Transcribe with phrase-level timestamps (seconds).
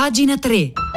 [0.00, 0.89] Pagina 3.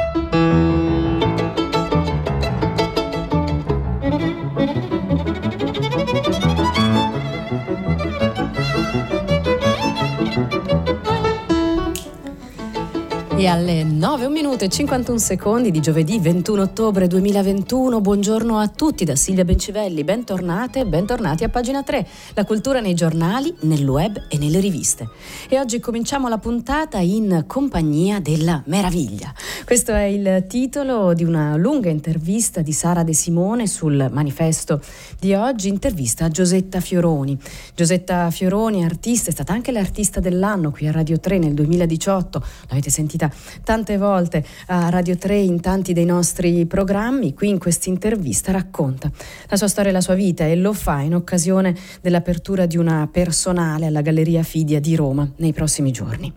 [13.44, 18.68] E alle 9, 1 minuto e 51 secondi di giovedì 21 ottobre 2021, buongiorno a
[18.68, 23.86] tutti da Silvia Bencivelli, bentornate e bentornati a pagina 3, la cultura nei giornali, nel
[23.86, 25.10] web e nelle riviste.
[25.50, 29.30] E oggi cominciamo la puntata in compagnia della meraviglia.
[29.66, 34.80] Questo è il titolo di una lunga intervista di Sara De Simone sul manifesto
[35.20, 37.38] di oggi, intervista a Giosetta Fioroni.
[37.74, 42.88] Giosetta Fioroni, artista, è stata anche l'artista dell'anno qui a Radio 3 nel 2018, l'avete
[42.88, 48.52] sentita tante volte a Radio 3 in tanti dei nostri programmi, qui in questa intervista
[48.52, 49.10] racconta
[49.48, 53.08] la sua storia e la sua vita e lo fa in occasione dell'apertura di una
[53.10, 56.32] personale alla Galleria Fidia di Roma nei prossimi giorni.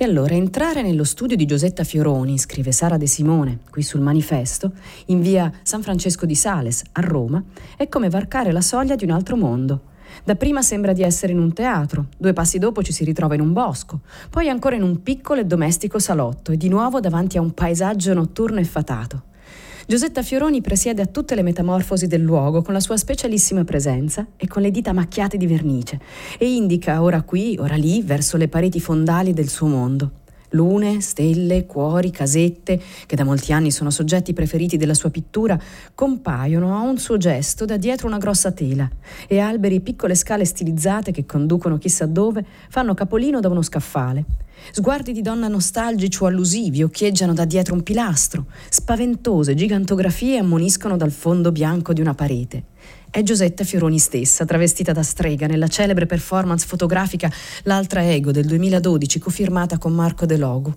[0.00, 4.70] E allora entrare nello studio di Giosetta Fioroni, scrive Sara De Simone, qui sul manifesto,
[5.06, 7.42] in via San Francesco di Sales, a Roma,
[7.76, 9.80] è come varcare la soglia di un altro mondo.
[10.24, 13.52] Dapprima sembra di essere in un teatro, due passi dopo ci si ritrova in un
[13.52, 17.52] bosco, poi ancora in un piccolo e domestico salotto e di nuovo davanti a un
[17.52, 19.22] paesaggio notturno e fatato.
[19.86, 24.46] Giosetta Fioroni presiede a tutte le metamorfosi del luogo con la sua specialissima presenza e
[24.46, 25.98] con le dita macchiate di vernice
[26.36, 30.17] e indica ora qui, ora lì, verso le pareti fondali del suo mondo.
[30.50, 35.58] Lune, stelle, cuori, casette, che da molti anni sono soggetti preferiti della sua pittura,
[35.94, 38.88] compaiono a un suo gesto da dietro una grossa tela
[39.26, 44.24] e alberi e piccole scale stilizzate che conducono chissà dove fanno capolino da uno scaffale.
[44.72, 51.10] Sguardi di donna nostalgici o allusivi occhieggiano da dietro un pilastro, spaventose gigantografie ammoniscono dal
[51.10, 52.64] fondo bianco di una parete.
[53.10, 59.18] È Giosetta Fioroni stessa, travestita da strega nella celebre performance fotografica L'altra ego del 2012,
[59.18, 60.74] cofirmata con Marco De Logu.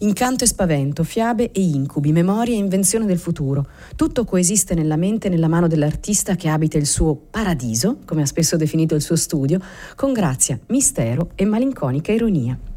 [0.00, 3.66] Incanto e spavento, fiabe e incubi, memoria e invenzione del futuro.
[3.96, 8.26] Tutto coesiste nella mente e nella mano dell'artista che abita il suo paradiso, come ha
[8.26, 9.58] spesso definito il suo studio,
[9.96, 12.69] con grazia, mistero e malinconica ironia.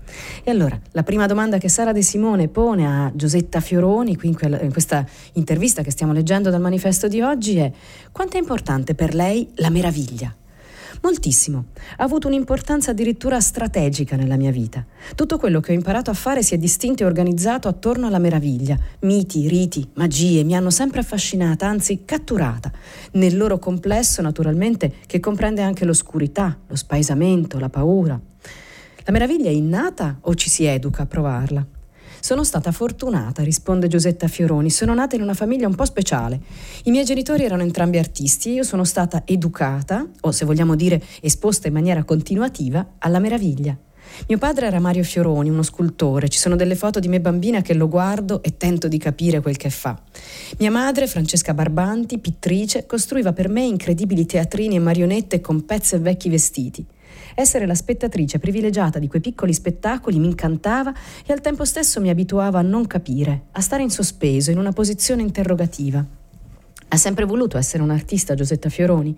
[0.44, 4.36] E allora, la prima domanda che Sara De Simone pone a Giosetta Fioroni, qui in,
[4.36, 7.72] quella, in questa intervista che stiamo leggendo dal manifesto di oggi, è
[8.12, 10.36] quanto è importante per lei la meraviglia?
[11.04, 11.66] Moltissimo.
[11.98, 14.86] Ha avuto un'importanza addirittura strategica nella mia vita.
[15.16, 18.78] Tutto quello che ho imparato a fare si è distinto e organizzato attorno alla meraviglia.
[19.02, 22.72] Miti, riti, magie mi hanno sempre affascinata, anzi catturata,
[23.14, 28.18] nel loro complesso naturalmente che comprende anche l'oscurità, lo spaesamento, la paura.
[29.06, 31.66] La meraviglia è innata o ci si educa a provarla?
[32.22, 34.70] Sono stata fortunata, risponde Giosetta Fioroni.
[34.70, 36.40] Sono nata in una famiglia un po' speciale.
[36.84, 41.04] I miei genitori erano entrambi artisti e io sono stata educata, o se vogliamo dire
[41.20, 43.78] esposta in maniera continuativa, alla meraviglia.
[44.30, 46.30] Mio padre era Mario Fioroni, uno scultore.
[46.30, 49.58] Ci sono delle foto di me bambina che lo guardo e tento di capire quel
[49.58, 50.02] che fa.
[50.60, 56.00] Mia madre, Francesca Barbanti, pittrice, costruiva per me incredibili teatrini e marionette con pezzi e
[56.00, 56.86] vecchi vestiti.
[57.36, 60.94] Essere la spettatrice privilegiata di quei piccoli spettacoli mi incantava
[61.26, 64.72] e al tempo stesso mi abituava a non capire, a stare in sospeso, in una
[64.72, 66.06] posizione interrogativa.
[66.94, 69.18] Ha sempre voluto essere un'artista Giosetta Fioroni?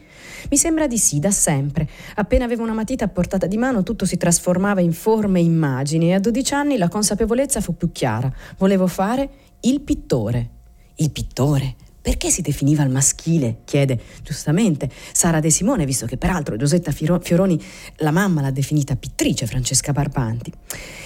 [0.49, 1.89] Mi sembra di sì, da sempre.
[2.15, 6.07] Appena avevo una matita a portata di mano tutto si trasformava in forme e immagini
[6.07, 8.31] e a 12 anni la consapevolezza fu più chiara.
[8.57, 9.29] Volevo fare
[9.61, 10.49] il pittore.
[10.95, 11.75] Il pittore?
[12.05, 13.61] Perché si definiva al maschile?
[13.65, 17.59] chiede giustamente Sara De Simone, visto che peraltro Giosetta Fioroni,
[17.95, 20.53] la mamma, l'ha definita pittrice Francesca Barbanti.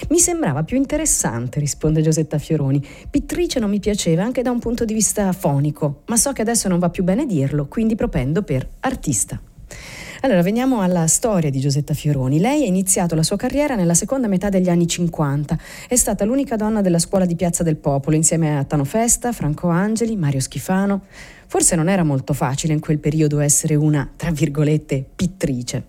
[0.10, 2.86] Mi sembrava più interessante, risponde Giosetta Fioroni.
[3.10, 6.68] Pittrice non mi piaceva anche da un punto di vista fonico, ma so che adesso
[6.68, 9.40] non va più bene dirlo, quindi propendo per artista.
[10.22, 12.40] Allora, veniamo alla storia di Giosetta Fioroni.
[12.40, 15.58] Lei ha iniziato la sua carriera nella seconda metà degli anni 50.
[15.88, 19.70] È stata l'unica donna della scuola di Piazza del Popolo, insieme a Tano Festa, Franco
[19.70, 21.04] Angeli, Mario Schifano.
[21.48, 25.86] Forse non era molto facile in quel periodo essere una, tra virgolette, pittrice.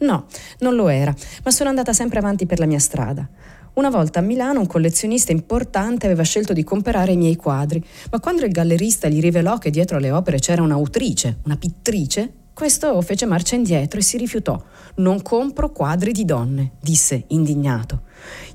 [0.00, 0.26] No,
[0.58, 3.26] non lo era, ma sono andata sempre avanti per la mia strada.
[3.74, 8.20] Una volta a Milano un collezionista importante aveva scelto di comprare i miei quadri, ma
[8.20, 12.32] quando il gallerista gli rivelò che dietro alle opere c'era un'autrice, una pittrice,
[12.62, 14.56] questo fece marcia indietro e si rifiutò.
[14.98, 18.02] Non compro quadri di donne, disse indignato.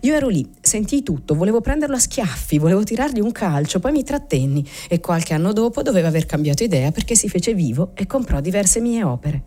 [0.04, 4.06] Io ero lì, sentii tutto, volevo prenderlo a schiaffi, volevo tirargli un calcio, poi mi
[4.06, 8.40] trattenni e qualche anno dopo doveva aver cambiato idea perché si fece vivo e comprò
[8.40, 9.44] diverse mie opere.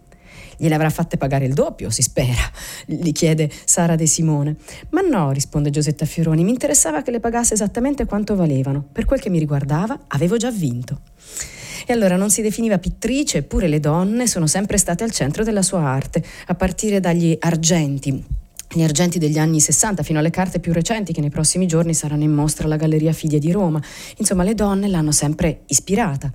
[0.59, 2.43] Gliele avrà fatte pagare il doppio, si spera,
[2.85, 4.57] gli chiede Sara De Simone.
[4.91, 8.87] Ma no, risponde Giosetta Fioroni, mi interessava che le pagasse esattamente quanto valevano.
[8.93, 11.01] Per quel che mi riguardava, avevo già vinto.
[11.87, 15.63] E allora non si definiva pittrice, eppure le donne sono sempre state al centro della
[15.63, 18.39] sua arte, a partire dagli argenti
[18.73, 22.23] gli argenti degli anni 60 fino alle carte più recenti che nei prossimi giorni saranno
[22.23, 23.83] in mostra alla Galleria Figlie di Roma.
[24.19, 26.33] Insomma, le donne l'hanno sempre ispirata.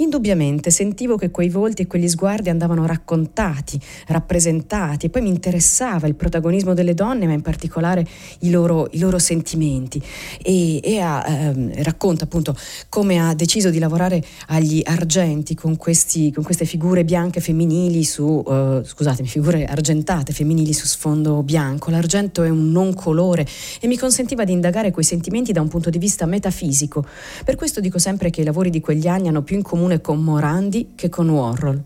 [0.00, 6.06] Indubbiamente sentivo che quei volti e quegli sguardi andavano raccontati, rappresentati e poi mi interessava
[6.06, 8.06] il protagonismo delle donne, ma in particolare
[8.40, 10.00] i loro, i loro sentimenti.
[10.40, 12.56] E, e ha, eh, racconta appunto
[12.88, 18.44] come ha deciso di lavorare agli argenti con, questi, con queste figure bianche femminili su,
[18.48, 21.90] eh, scusatemi, figure argentate femminili su sfondo bianco.
[21.90, 23.44] L'argento è un non colore
[23.80, 27.04] e mi consentiva di indagare quei sentimenti da un punto di vista metafisico.
[27.44, 30.00] Per questo dico sempre che i lavori di quegli anni hanno più in comune comune
[30.00, 31.82] con Morandi che con Warhol.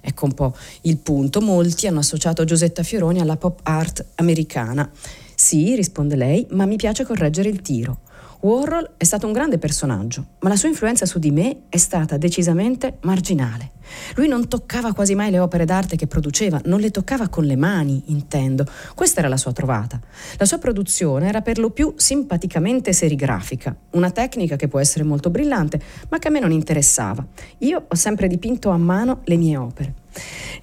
[0.00, 1.40] Ecco un po' il punto.
[1.40, 4.90] Molti hanno associato Giusetta Fioroni alla pop art americana.
[5.34, 8.00] Sì, risponde lei, ma mi piace correggere il tiro.
[8.42, 12.16] Warhol è stato un grande personaggio, ma la sua influenza su di me è stata
[12.16, 13.70] decisamente marginale.
[14.16, 17.54] Lui non toccava quasi mai le opere d'arte che produceva, non le toccava con le
[17.54, 18.66] mani, intendo.
[18.96, 20.00] Questa era la sua trovata.
[20.38, 25.30] La sua produzione era per lo più simpaticamente serigrafica, una tecnica che può essere molto
[25.30, 27.24] brillante, ma che a me non interessava.
[27.58, 29.94] Io ho sempre dipinto a mano le mie opere.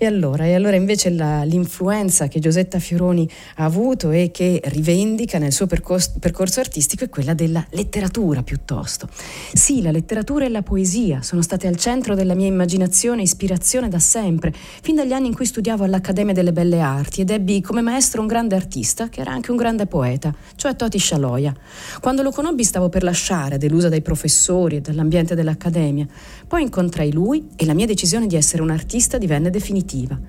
[0.02, 5.40] E allora, e allora invece la, l'influenza che Giosetta Fioroni ha avuto e che rivendica
[5.40, 9.10] nel suo percorso, percorso artistico è quella della letteratura piuttosto.
[9.52, 13.90] Sì, la letteratura e la poesia sono state al centro della mia immaginazione e ispirazione
[13.90, 17.82] da sempre, fin dagli anni in cui studiavo all'Accademia delle Belle Arti ed ebbi come
[17.82, 21.54] maestro un grande artista che era anche un grande poeta, cioè Toti Scialoia.
[22.00, 26.08] Quando lo conobbi stavo per lasciare, delusa dai professori e dall'ambiente dell'Accademia.
[26.48, 29.50] Poi incontrai lui e la mia decisione di essere un artista divenne divenne
[29.90, 30.20] definitiva.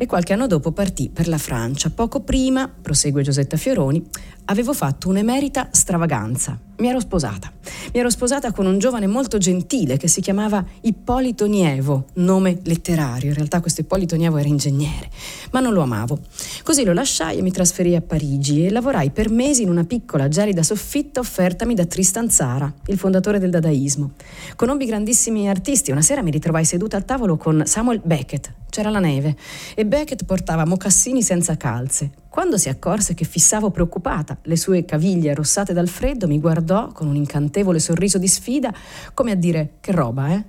[0.00, 1.90] E qualche anno dopo partì per la Francia.
[1.90, 4.06] Poco prima, prosegue Giosetta Fioroni,
[4.50, 6.58] avevo fatto un'emerita stravaganza.
[6.78, 7.50] Mi ero sposata.
[7.92, 13.30] Mi ero sposata con un giovane molto gentile che si chiamava Ippolito Nievo, nome letterario.
[13.30, 15.10] In realtà questo Ippolito Nievo era ingegnere,
[15.50, 16.20] ma non lo amavo.
[16.62, 20.28] Così lo lasciai e mi trasferii a Parigi e lavorai per mesi in una piccola
[20.28, 24.12] gelida soffitta offertami da Tristan Zara, il fondatore del dadaismo.
[24.54, 25.90] Conobbi grandissimi artisti.
[25.90, 28.52] Una sera mi ritrovai seduta al tavolo con Samuel Beckett.
[28.70, 29.34] C'era la neve
[29.74, 32.10] e Beckett portava mocassini senza calze.
[32.28, 37.06] Quando si accorse che fissavo preoccupata le sue caviglie arrossate dal freddo, mi guardò con
[37.06, 38.72] un incantevole sorriso di sfida,
[39.14, 40.44] come a dire: Che roba, eh?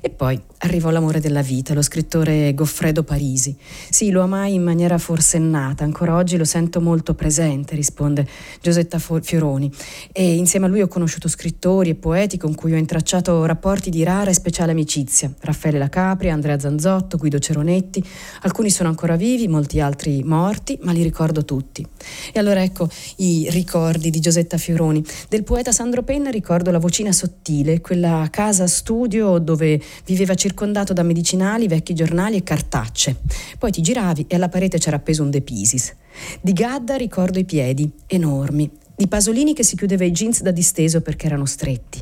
[0.00, 3.56] E poi arrivò l'amore della vita, lo scrittore Goffredo Parisi.
[3.90, 8.26] Sì, lo amai in maniera forsennata, ancora oggi lo sento molto presente, risponde
[8.60, 9.70] Giosetta Fioroni.
[10.12, 14.04] E insieme a lui ho conosciuto scrittori e poeti con cui ho intracciato rapporti di
[14.04, 15.32] rara e speciale amicizia.
[15.40, 18.04] Raffaele Lacapri, Andrea Zanzotto, Guido Ceronetti.
[18.42, 21.84] Alcuni sono ancora vivi, molti altri morti, ma li ricordo tutti.
[22.32, 25.04] E allora ecco i ricordi di Giosetta Fioroni.
[25.28, 31.02] Del poeta Sandro Penna ricordo la vocina sottile, quella casa studio dove viveva circondato da
[31.02, 33.16] medicinali, vecchi giornali e cartacce.
[33.58, 35.94] Poi ti giravi e alla parete c'era appeso un De Pisis.
[36.42, 38.70] Di Gadda ricordo i piedi, enormi,
[39.02, 42.00] di Pasolini che si chiudeva i jeans da disteso perché erano stretti.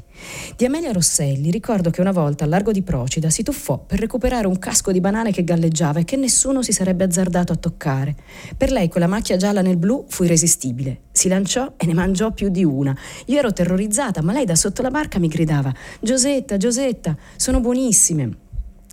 [0.55, 4.47] Di Amelia Rosselli ricordo che una volta al largo di Procida si tuffò per recuperare
[4.47, 8.15] un casco di banane che galleggiava e che nessuno si sarebbe azzardato a toccare.
[8.55, 11.05] Per lei quella macchia gialla nel blu fu irresistibile.
[11.11, 12.95] Si lanciò e ne mangiò più di una.
[13.27, 18.49] Io ero terrorizzata, ma lei da sotto la barca mi gridava: Giosetta, Giosetta, sono buonissime.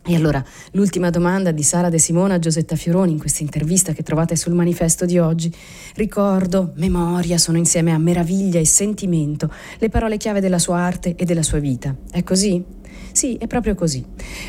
[0.10, 4.04] E allora l'ultima domanda di Sara De Simona a Giosetta Fioroni in questa intervista che
[4.04, 5.54] trovate sul manifesto di oggi.
[5.96, 11.26] Ricordo, memoria sono insieme a meraviglia e sentimento le parole chiave della sua arte e
[11.26, 11.94] della sua vita.
[12.10, 12.64] È così?
[13.12, 14.02] Sì, è proprio così.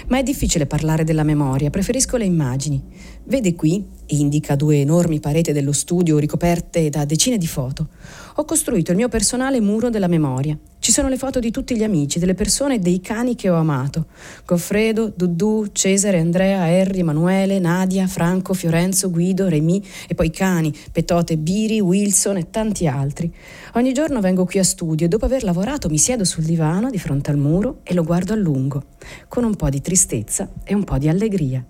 [0.06, 2.80] Ma è difficile parlare della memoria, preferisco le immagini.
[3.24, 7.88] Vede qui, e indica due enormi pareti dello studio ricoperte da decine di foto,
[8.36, 10.56] ho costruito il mio personale muro della memoria.
[10.88, 13.56] Ci sono le foto di tutti gli amici, delle persone e dei cani che ho
[13.56, 14.06] amato.
[14.46, 21.36] Goffredo, Duddù, Cesare, Andrea, Harry, Emanuele, Nadia, Franco, Fiorenzo, Guido, Remy e poi cani, Petote,
[21.36, 23.30] Biri, Wilson e tanti altri.
[23.74, 26.98] Ogni giorno vengo qui a studio e dopo aver lavorato mi siedo sul divano di
[26.98, 28.84] fronte al muro e lo guardo a lungo,
[29.28, 31.62] con un po' di tristezza e un po' di allegria.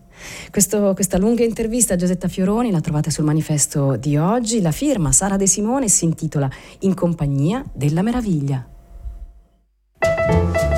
[0.49, 4.61] Questo, questa lunga intervista a Giosetta Fioroni la trovate sul manifesto di oggi.
[4.61, 6.49] La firma Sara De Simone si intitola
[6.83, 8.65] In compagnia della meraviglia.
[10.01, 10.78] Thank you.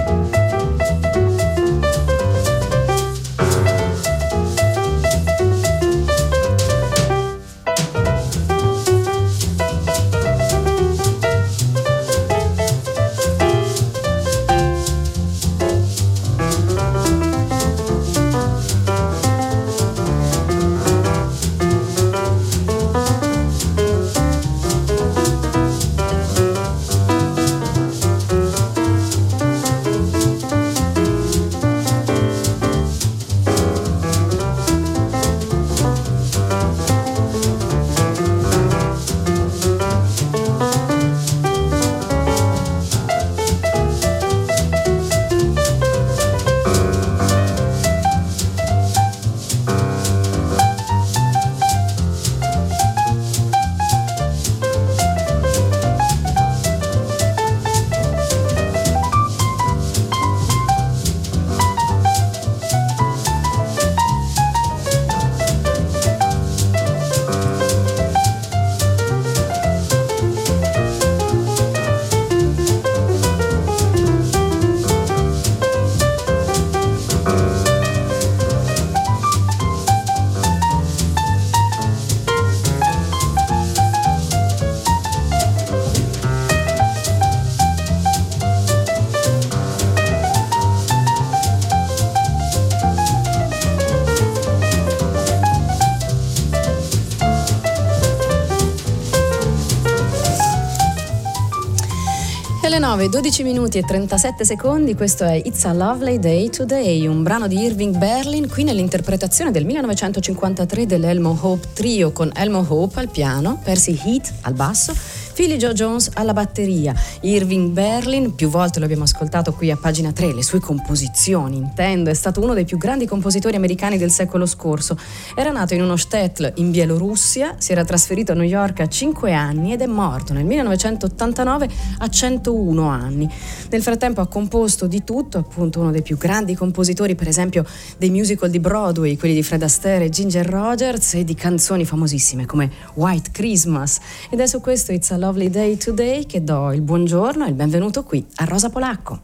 [103.00, 107.46] 9, 12 minuti e 37 secondi, questo è It's a Lovely Day Today, un brano
[107.46, 113.58] di Irving Berlin, qui nell'interpretazione del 1953 dell'Elmo Hope Trio con Elmo Hope al piano,
[113.64, 114.92] Percy Heath al basso
[115.40, 120.12] Philly Joe Jones alla batteria, Irving Berlin, più volte lo abbiamo ascoltato qui a pagina
[120.12, 124.44] 3, le sue composizioni, intendo, è stato uno dei più grandi compositori americani del secolo
[124.44, 124.98] scorso.
[125.34, 129.32] Era nato in uno shtetl in Bielorussia, si era trasferito a New York a 5
[129.32, 131.68] anni ed è morto nel 1989
[132.00, 133.26] a 101 anni.
[133.70, 137.64] Nel frattempo ha composto di tutto, appunto uno dei più grandi compositori, per esempio,
[137.96, 142.44] dei musical di Broadway, quelli di Fred Astaire e Ginger Rogers e di canzoni famosissime
[142.44, 144.00] come White Christmas.
[144.28, 147.50] Ed è su questo It's a Love Lovely Day Today che do il buongiorno e
[147.50, 149.20] il benvenuto qui a Rosa Polacco.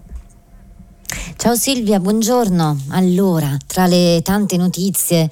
[1.35, 2.83] Ciao Silvia, buongiorno.
[2.91, 5.29] Allora, tra le tante notizie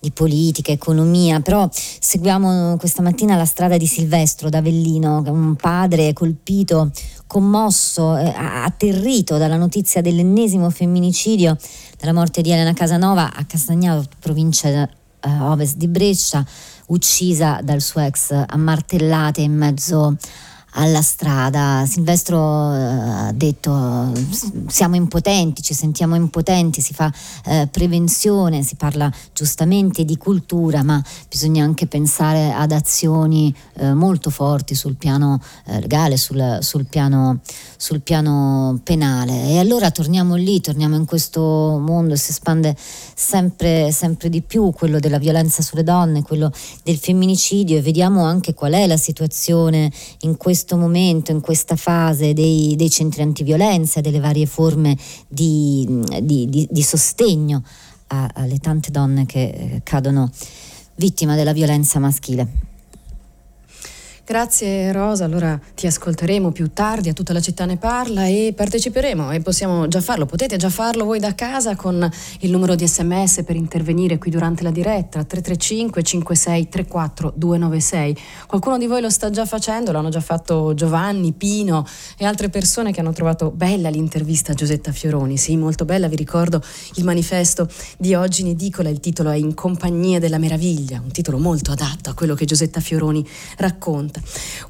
[0.00, 6.90] di politica, economia, però seguiamo questa mattina la strada di Silvestro d'Avellino, un padre colpito,
[7.28, 11.56] commosso, eh, atterrito dalla notizia dell'ennesimo femminicidio,
[11.96, 16.44] della morte di Elena Casanova a Castagnato, provincia eh, ovest di Brescia
[16.88, 20.16] uccisa dal suo ex a martellate in mezzo
[20.72, 21.84] alla strada.
[21.86, 22.38] Silvestro
[22.74, 24.12] eh, ha detto
[24.66, 27.12] siamo impotenti, ci sentiamo impotenti, si fa
[27.44, 34.30] eh, prevenzione, si parla giustamente di cultura, ma bisogna anche pensare ad azioni eh, molto
[34.30, 37.40] forti sul piano eh, legale, sul, sul, piano,
[37.76, 39.48] sul, piano, penale.
[39.48, 44.98] E allora torniamo lì, torniamo in questo mondo, si espande sempre, sempre di più quello
[44.98, 50.36] della violenza sulle donne, quello del femminicidio e vediamo anche qual è la situazione in
[50.36, 54.96] questo questo momento, in questa fase dei, dei centri antiviolenza, delle varie forme
[55.28, 55.86] di,
[56.20, 57.62] di, di, di sostegno
[58.08, 60.28] alle tante donne che eh, cadono
[60.96, 62.67] vittima della violenza maschile.
[64.28, 69.30] Grazie Rosa, allora ti ascolteremo più tardi, a tutta la città ne parla e parteciperemo
[69.30, 72.06] e possiamo già farlo, potete già farlo voi da casa con
[72.40, 78.16] il numero di sms per intervenire qui durante la diretta 335 56 34 296.
[78.46, 81.86] Qualcuno di voi lo sta già facendo, l'hanno già fatto Giovanni, Pino
[82.18, 86.16] e altre persone che hanno trovato bella l'intervista a Giusetta Fioroni, sì molto bella, vi
[86.16, 86.62] ricordo
[86.96, 87.66] il manifesto
[87.96, 92.10] di oggi in edicola, il titolo è In compagnia della meraviglia, un titolo molto adatto
[92.10, 94.16] a quello che Giusetta Fioroni racconta.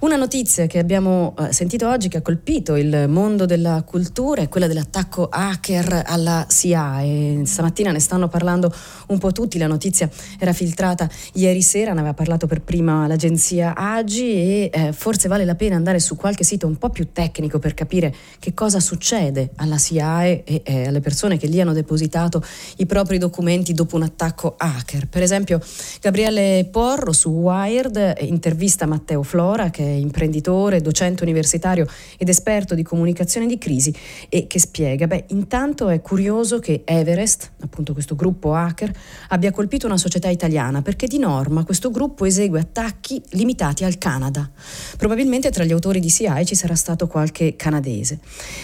[0.00, 4.48] Una notizia che abbiamo eh, sentito oggi che ha colpito il mondo della cultura è
[4.48, 8.72] quella dell'attacco hacker alla CIA e stamattina ne stanno parlando
[9.08, 13.74] un po' tutti, la notizia era filtrata ieri sera, ne aveva parlato per prima l'agenzia
[13.74, 17.58] Agi e eh, forse vale la pena andare su qualche sito un po' più tecnico
[17.58, 22.42] per capire che cosa succede alla CIA e, e alle persone che lì hanno depositato
[22.76, 25.08] i propri documenti dopo un attacco hacker.
[25.08, 25.60] Per esempio
[26.00, 32.74] Gabriele Porro su Wired intervista Matteo Flores Flora, che è imprenditore, docente universitario ed esperto
[32.74, 33.94] di comunicazione di crisi
[34.28, 38.92] e che spiega, beh, intanto è curioso che Everest, appunto questo gruppo hacker,
[39.28, 44.50] abbia colpito una società italiana perché di norma questo gruppo esegue attacchi limitati al Canada.
[44.96, 48.18] Probabilmente tra gli autori di CI ci sarà stato qualche canadese.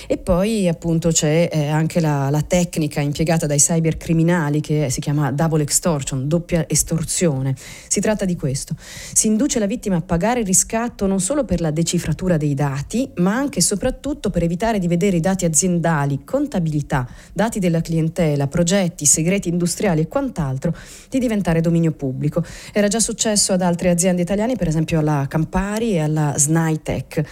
[0.09, 5.31] E poi appunto c'è eh, anche la, la, tecnica impiegata dai cybercriminali che si chiama
[5.31, 7.55] double extortion, doppia estorsione.
[7.87, 8.75] Si tratta di questo.
[8.79, 12.55] Si induce la vittima a pagare il riscatto riscatto non solo per la decifratura dei
[12.55, 17.83] dati, ma anche e soprattutto per evitare di vedere i dati aziendali, contabilità, dati della
[17.83, 20.75] clientela, progetti, segreti industriali e quant'altro
[21.11, 22.43] di diventare dominio pubblico.
[22.73, 27.23] Era già successo ad altre aziende italiane, per esempio alla Campari e alla Snaitech.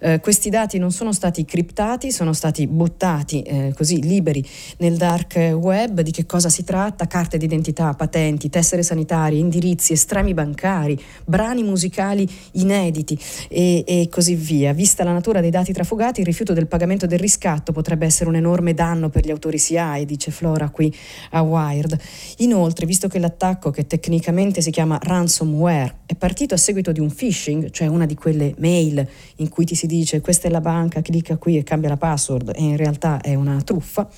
[0.00, 4.46] Eh, questi dati non sono stati criptati, sono stati buttati eh, così liberi
[4.78, 6.02] nel dark web.
[6.02, 7.06] Di che cosa si tratta?
[7.06, 14.34] Carte d'identità, patenti, tessere sanitarie, indirizzi, estremi bancari, brani musicali inediti inediti e, e, così
[14.34, 14.72] via.
[14.72, 18.36] Vista la natura dei dati trafugati, il rifiuto del pagamento del riscatto potrebbe essere un
[18.36, 20.92] enorme danno per gli autori SIAE, dice Flora qui
[21.30, 21.98] a Wired.
[22.38, 27.12] Inoltre, visto che l'attacco, che tecnicamente si chiama ransomware, è partito a seguito di un
[27.12, 31.00] phishing, cioè una di quelle mail in cui ti si dice questa è la banca,
[31.00, 34.08] clicca qui e cambia la password e in realtà è una truffa,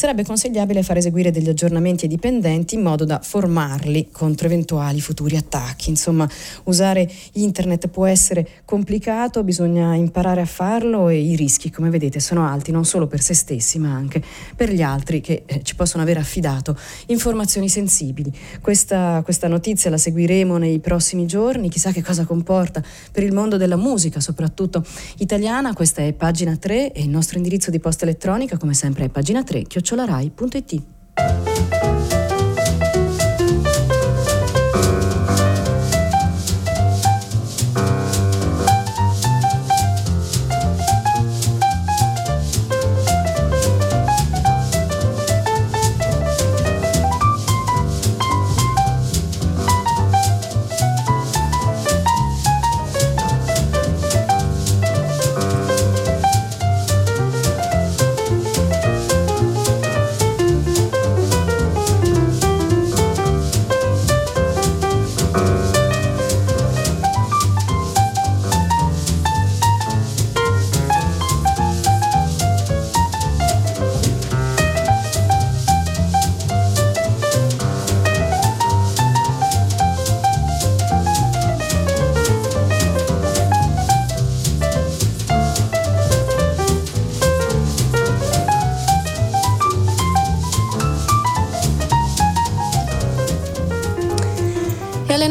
[0.00, 5.36] sarebbe consigliabile far eseguire degli aggiornamenti ai dipendenti in modo da formarli contro eventuali futuri
[5.36, 5.90] attacchi.
[5.90, 6.26] Insomma,
[6.64, 12.46] usare internet può essere complicato, bisogna imparare a farlo e i rischi, come vedete, sono
[12.46, 14.22] alti non solo per se stessi, ma anche
[14.56, 16.74] per gli altri che eh, ci possono aver affidato
[17.08, 18.32] informazioni sensibili.
[18.62, 23.58] Questa, questa notizia la seguiremo nei prossimi giorni, chissà che cosa comporta per il mondo
[23.58, 24.82] della musica, soprattutto
[25.18, 25.74] italiana.
[25.74, 29.44] Questa è pagina 3 e il nostro indirizzo di posta elettronica, come sempre, è pagina
[29.44, 32.19] 3 chiocciolarai.it.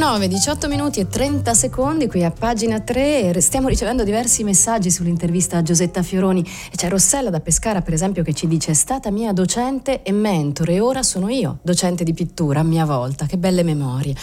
[0.09, 5.57] 9, 18 minuti e 30 secondi qui a pagina 3 stiamo ricevendo diversi messaggi sull'intervista
[5.57, 6.43] a Giosetta Fioroni.
[6.75, 10.73] C'è Rossella da Pescara per esempio che ci dice è stata mia docente e mentore
[10.73, 14.15] e ora sono io docente di pittura a mia volta, che belle memorie.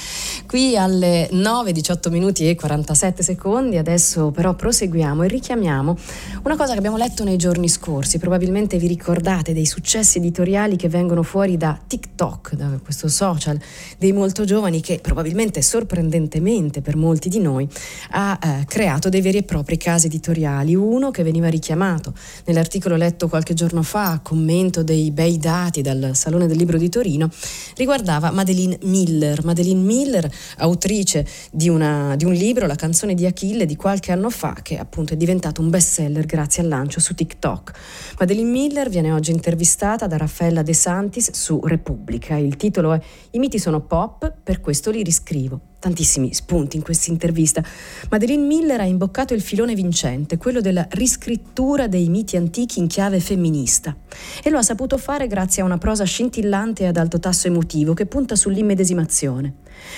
[0.49, 5.97] Qui alle 9, 18 minuti e 47 secondi adesso però proseguiamo e richiamiamo
[6.43, 10.89] una cosa che abbiamo letto nei giorni scorsi, probabilmente vi ricordate dei successi editoriali che
[10.89, 13.57] vengono fuori da TikTok, da questo social
[13.99, 17.67] dei molto giovani che probabilmente sorprendentemente per molti di noi
[18.11, 20.75] ha eh, creato dei veri e propri casi editoriali.
[20.75, 22.13] Uno che veniva richiamato
[22.45, 26.89] nell'articolo letto qualche giorno fa a commento dei bei dati dal Salone del Libro di
[26.89, 27.31] Torino
[27.77, 29.45] riguardava Madeline Miller.
[29.45, 34.29] Madeline Miller, autrice di, una, di un libro, La canzone di Achille, di qualche anno
[34.29, 37.73] fa, che appunto è diventato un bestseller grazie al lancio su TikTok.
[38.19, 42.37] Madeline Miller viene oggi intervistata da Raffaella De Santis su Repubblica.
[42.37, 47.13] Il titolo è I miti sono pop, per questo li riscrivo tantissimi spunti in questa
[47.13, 47.63] intervista.
[48.11, 53.21] Madeline Miller ha imboccato il filone vincente, quello della riscrittura dei miti antichi in chiave
[53.21, 53.95] femminista.
[54.43, 57.95] E lo ha saputo fare grazie a una prosa scintillante e ad alto tasso emotivo
[57.95, 59.55] che punta sull'immedesimazione.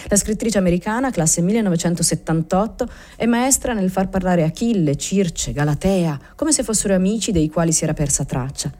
[0.08, 6.62] La scrittrice americana, classe 1978, è maestra nel far parlare Achille, Circe, Galatea, come se
[6.62, 8.70] fossero amici dei quali si era persa traccia.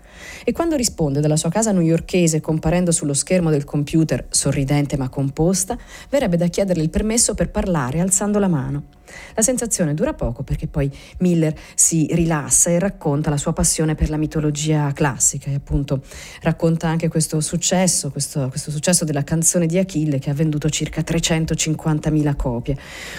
[0.44, 5.77] E quando risponde dalla sua casa newyorkese comparendo sullo schermo del computer, sorridente ma composta,
[6.09, 8.96] verrebbe da chiederle il permesso per parlare alzando la mano.
[9.35, 14.11] La sensazione dura poco perché poi Miller si rilassa e racconta la sua passione per
[14.11, 16.03] la mitologia classica e appunto
[16.42, 21.01] racconta anche questo successo, questo, questo successo della canzone di Achille che ha venduto circa
[21.01, 22.77] 350.000 copie.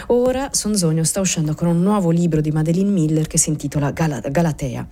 [0.07, 4.29] Ora Sonzogno sta uscendo con un nuovo libro di Madeline Miller che si intitola Gal-
[4.29, 4.87] Galatea.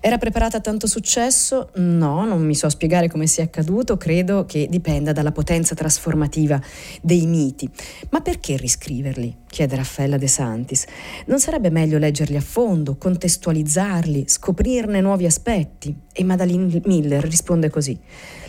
[0.00, 1.61] Era preparata a tanto successo?
[1.74, 6.60] No, non mi so spiegare come sia accaduto, credo che dipenda dalla potenza trasformativa
[7.00, 7.68] dei miti.
[8.10, 9.36] Ma perché riscriverli?
[9.52, 10.86] Chiede Raffaella De Santis.
[11.26, 15.94] Non sarebbe meglio leggerli a fondo, contestualizzarli, scoprirne nuovi aspetti?
[16.10, 17.98] E Madeline Miller risponde così.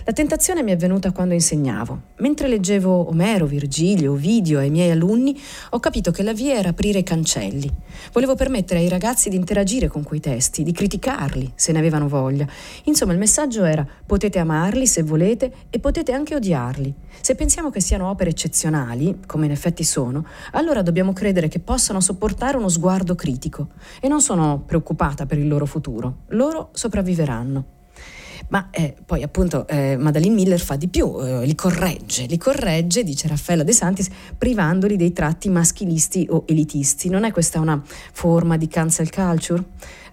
[0.06, 2.02] La tentazione mi è venuta quando insegnavo.
[2.18, 5.40] Mentre leggevo Omero, Virgilio, Ovidio ai miei alunni,
[5.70, 7.72] ho capito che la via era aprire cancelli.
[8.12, 12.46] Volevo permettere ai ragazzi di interagire con quei testi, di criticarli se ne avevano voglia.
[12.84, 16.94] Insomma, il messaggio era potete amarli se volete e potete anche odiarli.
[17.22, 22.00] Se pensiamo che siano opere eccezionali, come in effetti sono, allora dobbiamo credere che possano
[22.00, 23.70] sopportare uno sguardo critico.
[24.00, 26.18] E non sono preoccupata per il loro futuro.
[26.28, 27.66] Loro sopravviveranno.
[28.50, 33.04] Ma eh, poi appunto eh, Madeline Miller fa di più, eh, li corregge, li corregge,
[33.04, 37.10] dice Raffaella De Santis, privandoli dei tratti maschilisti o elitisti.
[37.10, 39.64] Non è questa una forma di cancel culture?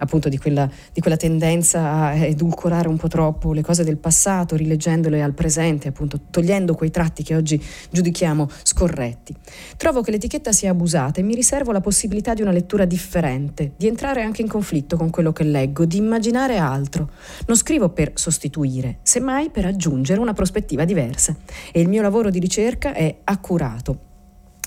[0.01, 4.55] Appunto di quella, di quella, tendenza a edulcorare un po' troppo le cose del passato,
[4.55, 9.35] rileggendole al presente, appunto togliendo quei tratti che oggi giudichiamo scorretti.
[9.77, 13.87] Trovo che l'etichetta sia abusata e mi riservo la possibilità di una lettura differente, di
[13.87, 17.09] entrare anche in conflitto con quello che leggo, di immaginare altro.
[17.47, 21.35] Non scrivo per sostituire, semmai per aggiungere una prospettiva diversa.
[21.71, 24.09] E il mio lavoro di ricerca è accurato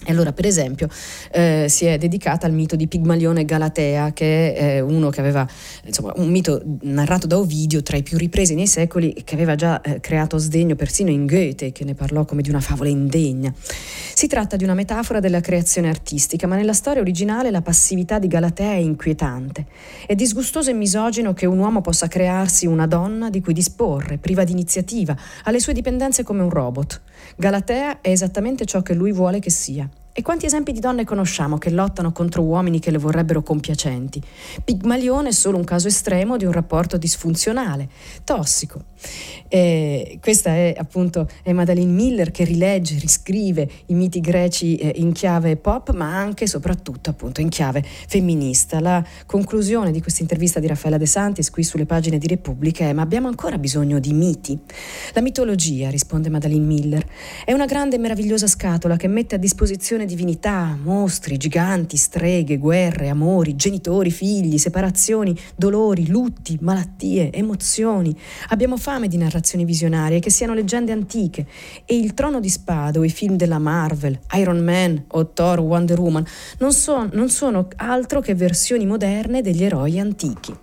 [0.05, 0.89] e allora, per esempio,
[1.33, 5.47] eh, si è dedicata al mito di Pigmalione Galatea, che è uno che aveva,
[5.85, 9.81] insomma, un mito narrato da Ovidio tra i più ripresi nei secoli, che aveva già
[9.81, 13.53] eh, creato sdegno persino in Goethe, che ne parlò come di una favola indegna.
[13.57, 18.27] Si tratta di una metafora della creazione artistica, ma nella storia originale la passività di
[18.27, 19.67] Galatea è inquietante.
[20.07, 24.45] È disgustoso e misogino che un uomo possa crearsi una donna di cui disporre, priva
[24.45, 27.01] di iniziativa, alle sue dipendenze come un robot.
[27.37, 29.89] Galatea è esattamente ciò che lui vuole che sia.
[30.17, 34.23] E quanti esempi di donne conosciamo che lottano contro uomini che le vorrebbero compiacenti?
[34.63, 37.89] Pigmalione è solo un caso estremo di un rapporto disfunzionale,
[38.23, 38.85] tossico.
[39.49, 45.13] E questa è appunto è Madeline Miller che rilegge, riscrive i miti greci eh, in
[45.13, 48.81] chiave pop, ma anche e soprattutto appunto in chiave femminista.
[48.81, 52.93] La conclusione di questa intervista di Raffaella De Santis qui sulle pagine di Repubblica è
[52.93, 54.59] ma abbiamo ancora bisogno di miti.
[55.13, 57.07] La mitologia, risponde Madeline Miller,
[57.45, 63.09] è una grande e meravigliosa scatola che mette a disposizione divinità, mostri, giganti, streghe, guerre,
[63.09, 68.17] amori, genitori, figli, separazioni, dolori, lutti, malattie, emozioni.
[68.49, 71.47] Abbiamo fame di narrazioni visionarie che siano leggende antiche
[71.85, 75.99] e il trono di spade o i film della Marvel, Iron Man o Thor, Wonder
[75.99, 76.25] Woman
[76.59, 80.55] non, so, non sono altro che versioni moderne degli eroi antichi.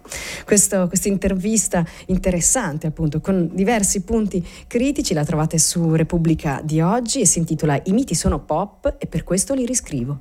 [0.46, 7.20] Questo, questa intervista interessante appunto con diversi punti critici la trovate su Repubblica di oggi
[7.20, 10.20] e si intitola I miti sono pop e per questo li riscrivo.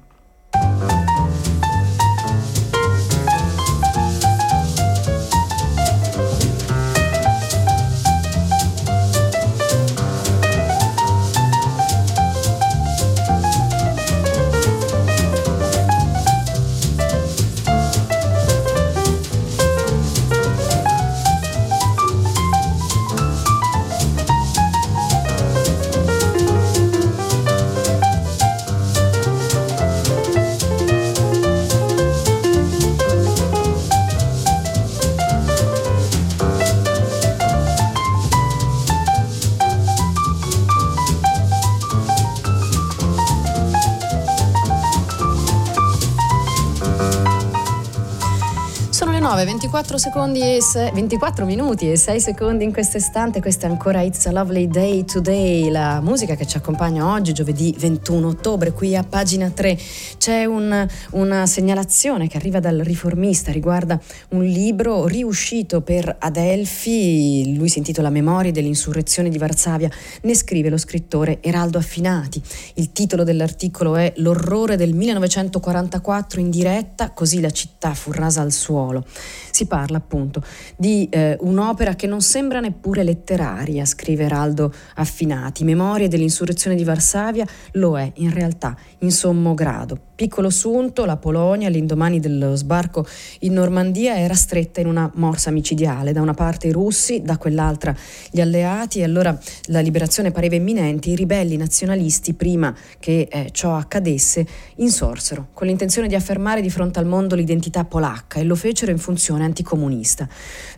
[49.81, 53.40] 24 secondi e 6, 24 minuti e 6 secondi in questo istante.
[53.40, 57.75] Questa è ancora It's a Lovely Day Today, la musica che ci accompagna oggi, giovedì
[57.79, 58.73] 21 ottobre.
[58.73, 59.79] Qui a pagina 3
[60.20, 63.98] c'è un, una segnalazione che arriva dal riformista, riguarda
[64.33, 67.56] un libro riuscito per Adelphi.
[67.56, 69.88] Lui si intitola Memorie dell'insurrezione di Varsavia.
[70.22, 72.42] Ne scrive lo scrittore Eraldo Affinati.
[72.74, 78.52] Il titolo dell'articolo è L'orrore del 1944 in diretta, così la città fu rasa al
[78.52, 79.04] suolo suolo.
[79.50, 80.42] Si parla appunto
[80.76, 85.64] di eh, un'opera che non sembra neppure letteraria, scrive Eraldo Affinati.
[85.64, 89.99] Memorie dell'insurrezione di Varsavia lo è in realtà in sommo grado.
[90.15, 93.07] Piccolo sunto, la Polonia, all'indomani dello sbarco
[93.41, 96.13] in Normandia, era stretta in una morsa micidiale.
[96.13, 97.97] Da una parte i russi, da quell'altra
[98.31, 101.09] gli alleati, e allora la liberazione pareva imminente.
[101.09, 106.99] I ribelli nazionalisti, prima che eh, ciò accadesse, insorsero con l'intenzione di affermare di fronte
[106.99, 110.29] al mondo l'identità polacca e lo fecero in funzione anticomunista.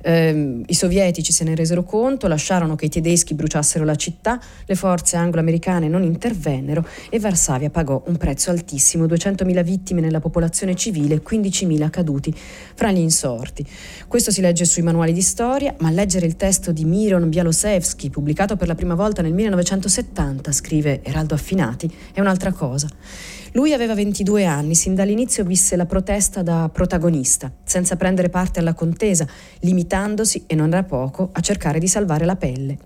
[0.01, 4.75] Eh, I sovietici se ne resero conto, lasciarono che i tedeschi bruciassero la città, le
[4.77, 11.17] forze anglo-americane non intervennero e Varsavia pagò un prezzo altissimo, 200.000 vittime nella popolazione civile
[11.17, 12.35] e 15.000 caduti
[12.75, 13.67] fra gli insorti.
[14.09, 18.57] Questo si legge sui manuali di storia, ma leggere il testo di Miron Bialosevsky, pubblicato
[18.57, 22.89] per la prima volta nel 1970, scrive Eraldo Affinati, è un'altra cosa.
[23.55, 28.73] Lui aveva 22 anni, sin dall'inizio visse la protesta da protagonista, senza prendere parte alla
[28.73, 29.27] contesa,
[29.61, 32.79] limitandosi, e non era poco, a cercare di salvare la pelle.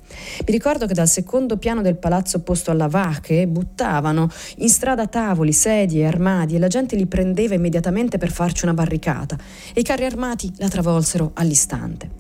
[0.45, 5.53] Mi ricordo che dal secondo piano del palazzo opposto alla Vache buttavano in strada tavoli,
[5.53, 9.39] sedie, armadi e la gente li prendeva immediatamente per farci una barricata
[9.73, 12.11] e i carri armati la travolsero all'istante.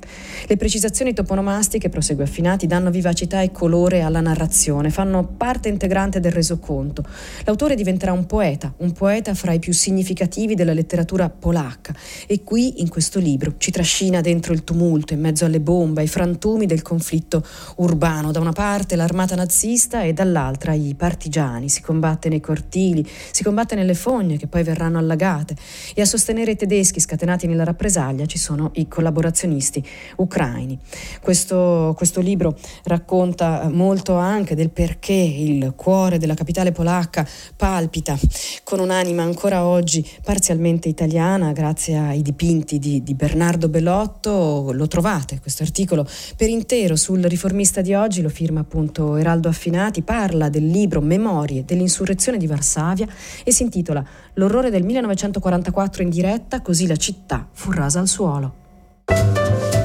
[0.47, 6.31] Le precisazioni toponomastiche, prosegue Affinati, danno vivacità e colore alla narrazione, fanno parte integrante del
[6.31, 7.05] resoconto.
[7.45, 11.94] L'autore diventerà un po' poeta, un poeta fra i più significativi della letteratura polacca
[12.27, 16.07] e qui in questo libro ci trascina dentro il tumulto, in mezzo alle bombe, ai
[16.07, 17.42] frantumi del conflitto
[17.77, 18.33] urbano.
[18.33, 21.70] Da una parte l'armata nazista e dall'altra i partigiani.
[21.70, 25.57] Si combatte nei cortili, si combatte nelle fogne che poi verranno allagate
[25.94, 29.83] e a sostenere i tedeschi scatenati nella rappresaglia ci sono i collaborazionisti
[30.16, 30.79] ucraini.
[31.22, 38.25] Questo, questo libro racconta molto anche del perché il cuore della capitale polacca palpita
[38.65, 44.71] con un'anima ancora oggi parzialmente italiana, grazie ai dipinti di, di Bernardo Bellotto.
[44.73, 50.03] Lo trovate questo articolo per intero sul riformista di oggi, lo firma appunto Eraldo Affinati,
[50.03, 53.07] parla del libro Memorie dell'insurrezione di Varsavia
[53.45, 59.76] e si intitola L'orrore del 1944 in diretta, così la città fu rasa al suolo.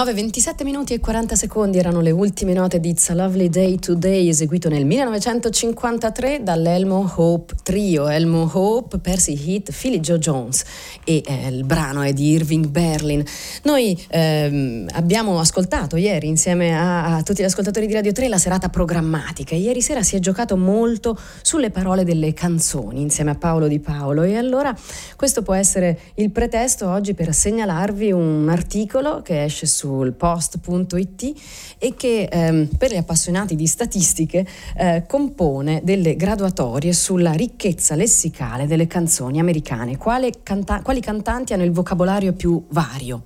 [0.00, 3.78] 9, 27 minuti e 40 secondi erano le ultime note di It's a Lovely Day
[3.78, 10.64] Today eseguito nel 1953 dall'Elmo Hope Trio, Elmo Hope, Percy Heath, Philly Joe Jones
[11.04, 13.22] e eh, il brano è di Irving Berlin.
[13.64, 18.38] Noi ehm, abbiamo ascoltato ieri insieme a, a, tutti gli ascoltatori di Radio 3 la
[18.38, 19.54] serata programmatica.
[19.54, 24.22] Ieri sera si è giocato molto sulle parole delle canzoni insieme a Paolo Di Paolo.
[24.22, 24.74] E allora
[25.16, 31.32] questo può essere il pretesto oggi per segnalarvi un articolo che esce su sul post.it
[31.78, 38.66] e che ehm, per gli appassionati di statistiche eh, compone delle graduatorie sulla ricchezza lessicale
[38.68, 39.98] delle canzoni americane,
[40.42, 43.24] canta- quali cantanti hanno il vocabolario più vario.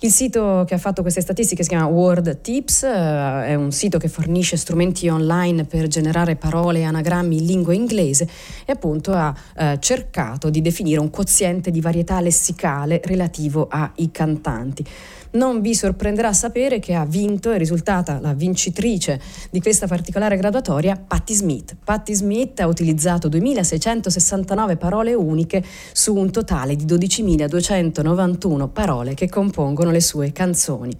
[0.00, 3.96] Il sito che ha fatto queste statistiche si chiama Word Tips, eh, è un sito
[3.98, 8.28] che fornisce strumenti online per generare parole e anagrammi in lingua inglese
[8.66, 14.84] e appunto ha eh, cercato di definire un quoziente di varietà lessicale relativo ai cantanti.
[15.30, 19.18] Non vi sorprenderà sapere che ha vinto, è risultata la vincitrice
[19.50, 21.74] di questa particolare graduatoria, Patti Smith.
[21.82, 29.90] Patti Smith ha utilizzato 2669 parole uniche su un totale di 12.291 parole che compongono
[29.90, 30.92] le sue canzoni.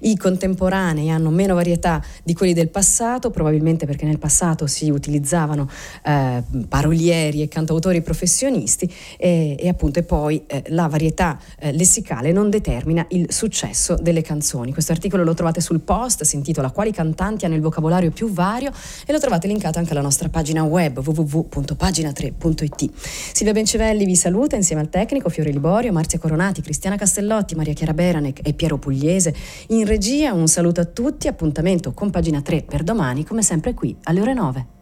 [0.00, 5.66] I contemporanei hanno meno varietà di quelli del passato, probabilmente perché nel passato si utilizzavano
[6.04, 12.32] eh, parolieri e cantautori professionisti e, e appunto e poi eh, la varietà eh, lessicale
[12.32, 14.31] non determina il successo delle canzoni.
[14.72, 18.70] Questo articolo lo trovate sul post, si intitola Quali cantanti hanno il vocabolario più vario
[19.06, 22.90] e lo trovate linkato anche alla nostra pagina web www.pagina3.it.
[23.32, 27.94] Silvia Bencivelli vi saluta insieme al tecnico Fiore Liborio, Marzia Coronati, Cristiana Castellotti, Maria Chiara
[27.94, 29.34] Beranec e Piero Pugliese.
[29.68, 33.96] In regia un saluto a tutti, appuntamento con Pagina 3 per domani come sempre qui
[34.04, 34.81] alle ore 9.